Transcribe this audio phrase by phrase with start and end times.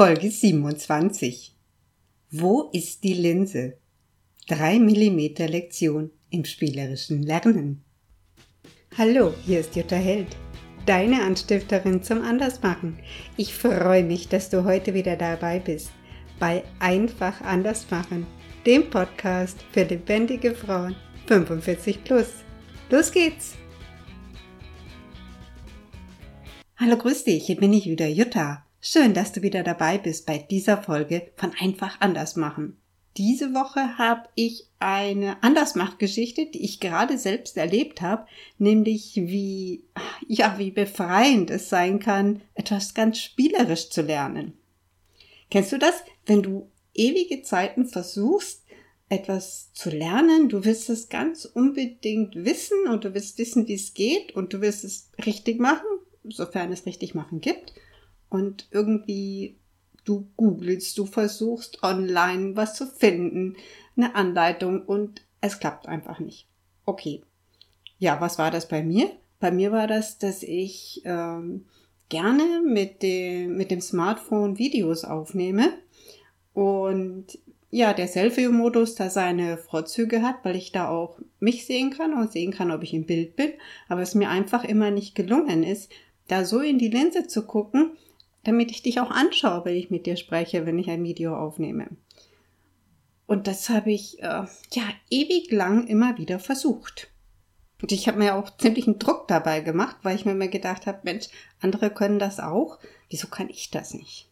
[0.00, 1.54] Folge 27.
[2.30, 3.76] Wo ist die Linse?
[4.48, 7.84] 3 mm Lektion im spielerischen Lernen.
[8.96, 10.28] Hallo, hier ist Jutta Held,
[10.86, 12.98] deine Anstifterin zum Andersmachen.
[13.36, 15.90] Ich freue mich, dass du heute wieder dabei bist
[16.38, 18.26] bei Einfach Andersmachen,
[18.64, 20.96] dem Podcast für lebendige Frauen
[21.26, 22.28] 45 plus.
[22.88, 23.52] Los geht's!
[26.78, 28.64] Hallo, grüß dich, hier bin ich wieder, Jutta.
[28.82, 32.78] Schön, dass du wieder dabei bist bei dieser Folge von Einfach anders machen.
[33.18, 39.84] Diese Woche habe ich eine Andersmachgeschichte, die ich gerade selbst erlebt habe, nämlich wie,
[40.26, 44.54] ja, wie befreiend es sein kann, etwas ganz spielerisch zu lernen.
[45.50, 46.02] Kennst du das?
[46.24, 48.64] Wenn du ewige Zeiten versuchst,
[49.10, 53.92] etwas zu lernen, du willst es ganz unbedingt wissen und du willst wissen, wie es
[53.92, 55.86] geht und du willst es richtig machen,
[56.24, 57.74] sofern es richtig machen gibt
[58.30, 59.58] und irgendwie
[60.04, 63.56] du googelst, du versuchst online was zu finden,
[63.96, 66.46] eine Anleitung und es klappt einfach nicht.
[66.86, 67.22] Okay.
[67.98, 69.10] Ja, was war das bei mir?
[69.40, 71.66] Bei mir war das, dass ich ähm,
[72.08, 75.72] gerne mit dem, mit dem Smartphone Videos aufnehme
[76.54, 77.38] und
[77.70, 82.32] ja, der Selfie-Modus da seine Vorzüge hat, weil ich da auch mich sehen kann und
[82.32, 83.52] sehen kann, ob ich im Bild bin,
[83.88, 85.90] aber es mir einfach immer nicht gelungen ist,
[86.26, 87.92] da so in die Linse zu gucken,
[88.44, 91.88] damit ich dich auch anschaue, wenn ich mit dir spreche, wenn ich ein Video aufnehme.
[93.26, 97.10] Und das habe ich äh, ja ewig lang immer wieder versucht.
[97.80, 101.00] Und ich habe mir auch ziemlichen Druck dabei gemacht, weil ich mir immer gedacht habe,
[101.04, 101.28] Mensch,
[101.60, 102.78] andere können das auch.
[103.08, 104.28] Wieso kann ich das nicht?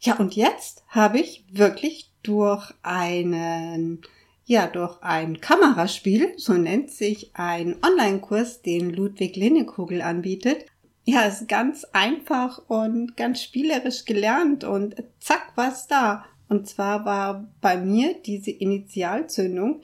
[0.00, 4.02] Ja, und jetzt habe ich wirklich durch einen,
[4.44, 10.66] ja, durch ein Kameraspiel, so nennt sich ein Online-Kurs, den Ludwig Linnekugel anbietet,
[11.04, 16.24] ja, ist ganz einfach und ganz spielerisch gelernt und zack, was da.
[16.48, 19.82] Und zwar war bei mir diese Initialzündung,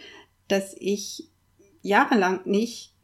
[0.48, 1.28] dass ich
[1.82, 2.94] jahrelang nicht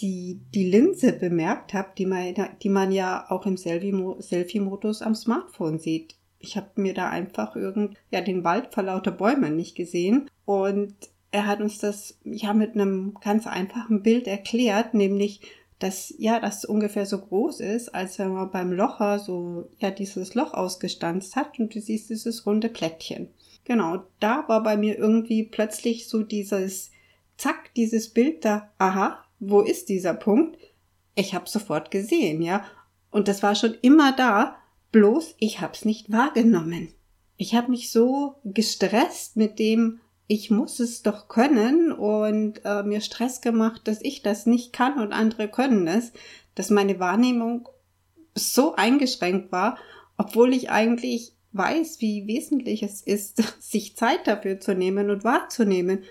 [0.00, 5.78] die, die Linse bemerkt habe, die man, die man ja auch im Selfie-Modus am Smartphone
[5.78, 6.16] sieht.
[6.38, 10.28] Ich habe mir da einfach irgend, ja, den Wald vor lauter Bäumen nicht gesehen.
[10.44, 10.94] Und
[11.30, 15.40] er hat uns das ja mit einem ganz einfachen Bild erklärt, nämlich
[15.84, 20.34] dass ja das ungefähr so groß ist, als wenn man beim Locher so ja dieses
[20.34, 23.28] Loch ausgestanzt hat und du siehst dieses runde Plättchen.
[23.64, 26.90] Genau, da war bei mir irgendwie plötzlich so dieses
[27.36, 30.56] Zack, dieses Bild da, aha, wo ist dieser Punkt?
[31.16, 32.64] Ich habe sofort gesehen, ja,
[33.10, 34.56] und das war schon immer da,
[34.90, 36.88] bloß ich hab's nicht wahrgenommen.
[37.36, 43.00] Ich habe mich so gestresst mit dem, ich muss es doch können und äh, mir
[43.00, 46.12] Stress gemacht, dass ich das nicht kann und andere können es,
[46.54, 47.68] dass meine Wahrnehmung
[48.34, 49.78] so eingeschränkt war,
[50.16, 56.02] obwohl ich eigentlich weiß, wie wesentlich es ist, sich Zeit dafür zu nehmen und wahrzunehmen.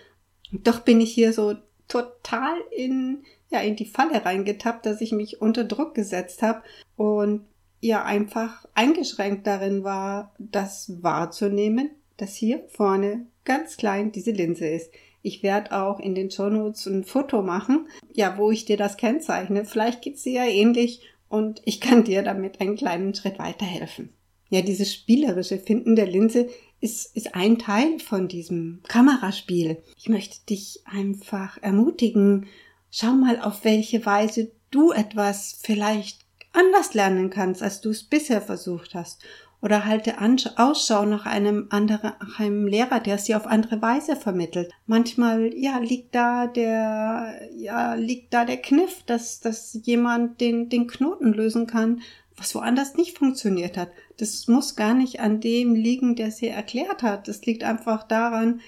[0.51, 1.55] Doch bin ich hier so
[1.87, 6.63] total in, ja, in die Falle reingetappt, dass ich mich unter Druck gesetzt habe
[6.95, 7.45] und
[7.81, 14.91] ja einfach eingeschränkt darin war, das wahrzunehmen, dass hier vorne ganz klein diese Linse ist.
[15.21, 18.97] Ich werde auch in den Show Notes ein Foto machen, ja, wo ich dir das
[18.97, 19.65] kennzeichne.
[19.65, 24.09] Vielleicht geht's dir ja ähnlich und ich kann dir damit einen kleinen Schritt weiterhelfen.
[24.49, 26.49] Ja, dieses spielerische Finden der Linse
[26.79, 29.81] ist, ist ein Teil von diesem Kameraspiel.
[29.97, 32.47] Ich möchte dich einfach ermutigen,
[32.91, 36.22] schau mal, auf welche Weise du etwas vielleicht
[36.53, 39.23] anders lernen kannst, als du es bisher versucht hast
[39.63, 40.15] oder halte
[40.57, 44.69] Ausschau nach einem anderen, nach einem Lehrer, der es dir auf andere Weise vermittelt.
[44.87, 50.87] Manchmal, ja, liegt da der, ja, liegt da der Kniff, dass, dass jemand den, den
[50.87, 52.01] Knoten lösen kann,
[52.35, 53.89] was woanders nicht funktioniert hat.
[54.17, 57.29] Das muss gar nicht an dem liegen, der es dir erklärt hat.
[57.29, 58.59] Das liegt einfach daran,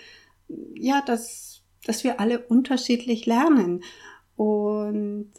[0.76, 3.84] ja, dass, dass wir alle unterschiedlich lernen.
[4.38, 5.34] Und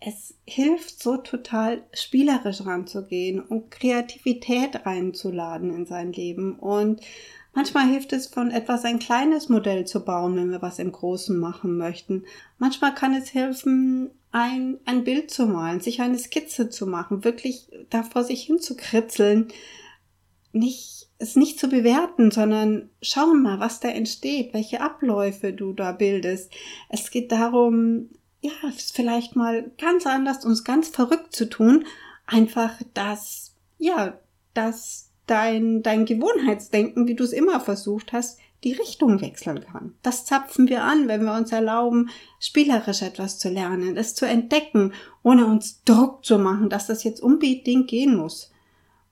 [0.00, 6.58] es hilft so total spielerisch ranzugehen und Kreativität reinzuladen in sein Leben.
[6.58, 7.02] Und
[7.52, 11.38] manchmal hilft es von etwas ein kleines Modell zu bauen, wenn wir was im Großen
[11.38, 12.24] machen möchten.
[12.56, 17.68] Manchmal kann es helfen, ein, ein Bild zu malen, sich eine Skizze zu machen, wirklich
[17.90, 19.48] da vor sich hin zu kritzeln,
[20.52, 25.92] nicht, es nicht zu bewerten, sondern schauen mal, was da entsteht, welche Abläufe du da
[25.92, 26.52] bildest.
[26.88, 28.08] Es geht darum,
[28.40, 28.52] ja,
[28.92, 31.84] vielleicht mal ganz anders, uns ganz verrückt zu tun,
[32.26, 34.18] einfach, dass, ja,
[34.54, 39.94] dass dein, dein Gewohnheitsdenken, wie du es immer versucht hast, die Richtung wechseln kann.
[40.02, 44.92] Das zapfen wir an, wenn wir uns erlauben, spielerisch etwas zu lernen, es zu entdecken,
[45.22, 48.50] ohne uns Druck zu machen, dass das jetzt unbedingt gehen muss.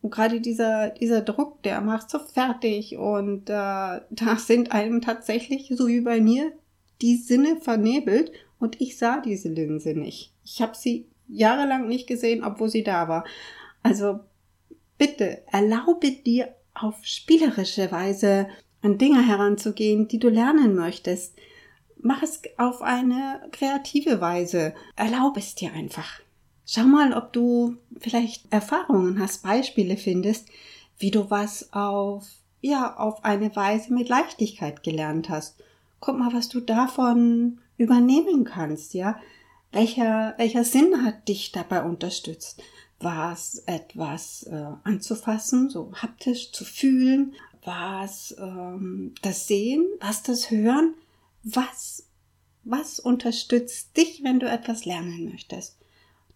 [0.03, 3.53] Und gerade dieser, dieser Druck, der macht so fertig und äh,
[4.11, 6.53] da sind einem tatsächlich, so wie bei mir,
[7.01, 10.33] die Sinne vernebelt und ich sah diese Linse nicht.
[10.45, 13.25] Ich habe sie jahrelang nicht gesehen, obwohl sie da war.
[13.83, 14.21] Also
[14.97, 18.49] bitte erlaube dir auf spielerische Weise
[18.83, 21.35] an Dinge heranzugehen, die du lernen möchtest.
[22.01, 24.75] Mach es auf eine kreative Weise.
[24.97, 26.21] Erlaube es dir einfach.
[26.65, 30.49] Schau mal, ob du vielleicht Erfahrungen hast, Beispiele findest,
[30.99, 32.27] wie du was auf,
[32.61, 35.57] ja, auf eine Weise mit Leichtigkeit gelernt hast.
[36.01, 39.19] Guck mal, was du davon übernehmen kannst, ja.
[39.73, 42.63] Welcher, welcher Sinn hat dich dabei unterstützt?
[43.01, 47.35] War es etwas äh, anzufassen, so haptisch zu fühlen?
[47.65, 49.87] War es ähm, das Sehen?
[50.01, 50.95] Was das Hören?
[51.45, 52.07] Was,
[52.65, 55.77] was unterstützt dich, wenn du etwas lernen möchtest?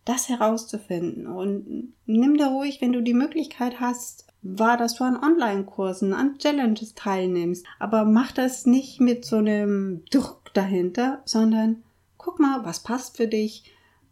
[0.04, 5.16] Das herauszufinden und nimm dir ruhig, wenn du die Möglichkeit hast, war, dass du an
[5.16, 7.64] Online-Kursen, an Challenges teilnimmst.
[7.78, 11.82] Aber mach das nicht mit so einem Druck dahinter, sondern
[12.19, 13.64] guck mal, was passt für dich.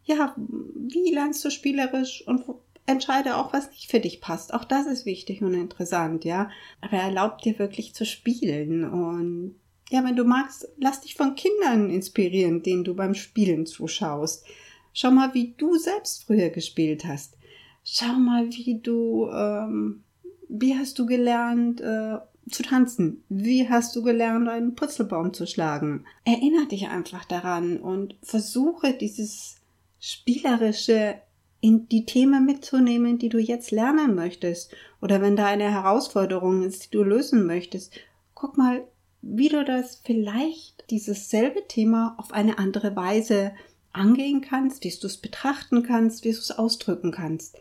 [0.03, 2.43] Ja, wie lernst du spielerisch und
[2.85, 4.53] entscheide auch, was nicht für dich passt.
[4.53, 6.49] Auch das ist wichtig und interessant, ja.
[6.81, 9.55] Aber erlaub dir wirklich zu spielen und
[9.89, 14.45] ja, wenn du magst, lass dich von Kindern inspirieren, denen du beim Spielen zuschaust.
[14.93, 17.37] Schau mal, wie du selbst früher gespielt hast.
[17.83, 20.03] Schau mal, wie du ähm,
[20.51, 22.17] wie hast du gelernt äh,
[22.49, 23.23] zu tanzen?
[23.29, 26.05] Wie hast du gelernt, einen Putzelbaum zu schlagen?
[26.25, 29.57] Erinner dich einfach daran und versuche dieses
[29.99, 31.21] spielerische
[31.61, 34.73] in die Themen mitzunehmen, die du jetzt lernen möchtest.
[34.99, 37.93] Oder wenn da eine Herausforderung ist, die du lösen möchtest,
[38.33, 38.83] guck mal,
[39.21, 43.51] wie du das vielleicht dieses selbe Thema auf eine andere Weise
[43.93, 47.55] angehen kannst, wie du es betrachten kannst, wie du es ausdrücken kannst.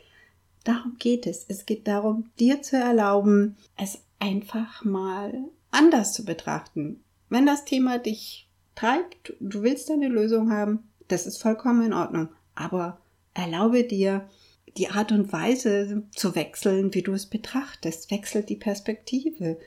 [0.65, 1.45] Darum geht es.
[1.49, 5.33] Es geht darum, dir zu erlauben, es einfach mal
[5.71, 7.03] anders zu betrachten.
[7.29, 12.29] Wenn das Thema dich treibt, du willst eine Lösung haben, das ist vollkommen in Ordnung.
[12.55, 12.99] Aber
[13.35, 14.29] erlaube dir,
[14.77, 18.11] die Art und Weise zu wechseln, wie du es betrachtest.
[18.11, 19.59] Wechselt die Perspektive.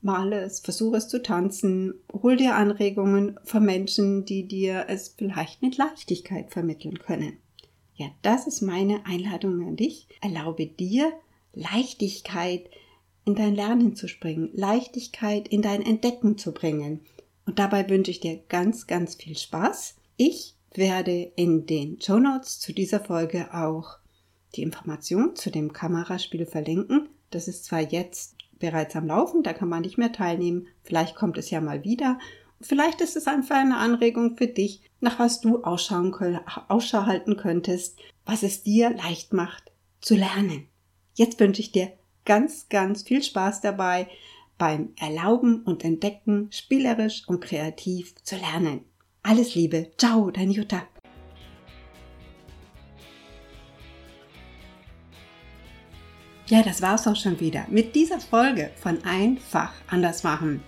[0.00, 5.60] Male es, versuche es zu tanzen, hol dir Anregungen von Menschen, die dir es vielleicht
[5.60, 7.38] mit Leichtigkeit vermitteln können.
[7.98, 10.06] Ja, das ist meine Einladung an dich.
[10.20, 11.12] Erlaube dir
[11.52, 12.70] Leichtigkeit
[13.24, 17.00] in dein Lernen zu springen, Leichtigkeit in dein Entdecken zu bringen.
[17.44, 19.96] Und dabei wünsche ich dir ganz, ganz viel Spaß.
[20.16, 23.98] Ich werde in den Show Notes zu dieser Folge auch
[24.54, 27.08] die Information zu dem Kameraspiel verlinken.
[27.30, 30.68] Das ist zwar jetzt bereits am Laufen, da kann man nicht mehr teilnehmen.
[30.84, 32.20] Vielleicht kommt es ja mal wieder.
[32.60, 36.10] Vielleicht ist es einfach eine Anregung für dich, nach was du Ausschau,
[36.68, 39.70] Ausschau halten könntest, was es dir leicht macht
[40.00, 40.66] zu lernen.
[41.14, 41.92] Jetzt wünsche ich dir
[42.24, 44.08] ganz, ganz viel Spaß dabei
[44.58, 48.84] beim Erlauben und Entdecken, spielerisch und kreativ zu lernen.
[49.22, 49.92] Alles Liebe.
[49.96, 50.82] Ciao, dein Jutta.
[56.48, 60.62] Ja, das war's auch schon wieder mit dieser Folge von Einfach anders machen.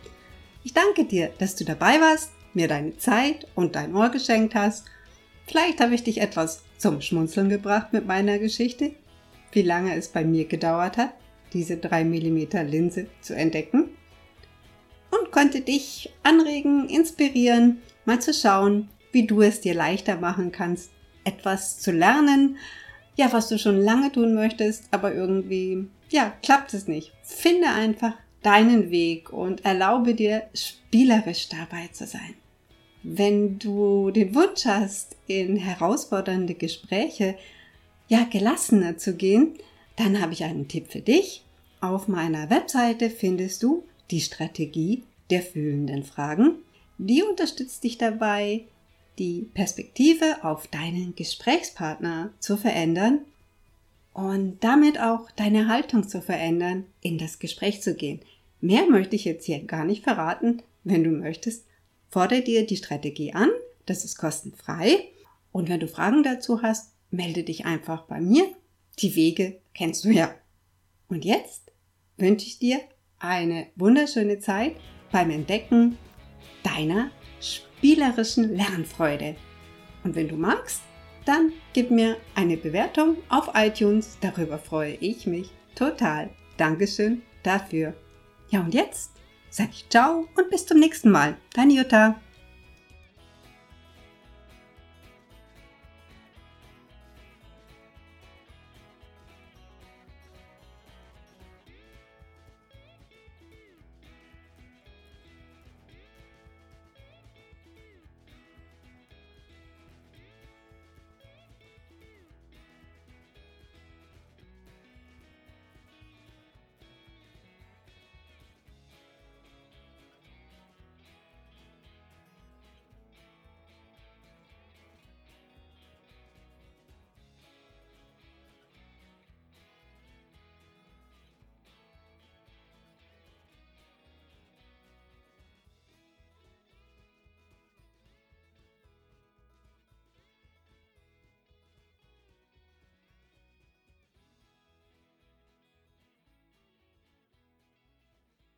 [0.62, 4.84] Ich danke dir, dass du dabei warst, mir deine Zeit und dein Ohr geschenkt hast.
[5.46, 8.92] Vielleicht habe ich dich etwas zum Schmunzeln gebracht mit meiner Geschichte,
[9.52, 11.14] wie lange es bei mir gedauert hat,
[11.52, 13.88] diese 3 mm Linse zu entdecken.
[15.10, 20.90] Und konnte dich anregen, inspirieren, mal zu schauen, wie du es dir leichter machen kannst,
[21.24, 22.58] etwas zu lernen,
[23.16, 27.12] ja, was du schon lange tun möchtest, aber irgendwie, ja, klappt es nicht.
[27.22, 32.34] Finde einfach deinen Weg und erlaube dir, spielerisch dabei zu sein.
[33.02, 37.36] Wenn du den Wunsch hast, in herausfordernde Gespräche
[38.08, 39.54] ja gelassener zu gehen,
[39.96, 41.44] dann habe ich einen Tipp für dich.
[41.80, 46.56] Auf meiner Webseite findest du die Strategie der fühlenden Fragen.
[46.98, 48.64] Die unterstützt dich dabei,
[49.18, 53.20] die Perspektive auf deinen Gesprächspartner zu verändern
[54.12, 58.20] und damit auch deine Haltung zu verändern, in das Gespräch zu gehen.
[58.60, 60.62] Mehr möchte ich jetzt hier gar nicht verraten.
[60.84, 61.66] Wenn du möchtest,
[62.08, 63.50] fordere dir die Strategie an.
[63.86, 65.08] Das ist kostenfrei.
[65.52, 68.44] Und wenn du Fragen dazu hast, melde dich einfach bei mir.
[68.98, 70.34] Die Wege kennst du ja.
[71.08, 71.72] Und jetzt
[72.16, 72.80] wünsche ich dir
[73.18, 74.76] eine wunderschöne Zeit
[75.10, 75.98] beim Entdecken
[76.62, 79.36] deiner spielerischen Lernfreude.
[80.04, 80.82] Und wenn du magst,
[81.24, 84.18] dann gib mir eine Bewertung auf iTunes.
[84.20, 86.30] Darüber freue ich mich total.
[86.56, 87.94] Dankeschön dafür.
[88.50, 89.12] Ja, und jetzt
[89.48, 91.36] sage ich ciao und bis zum nächsten Mal.
[91.54, 92.20] Deine Jutta.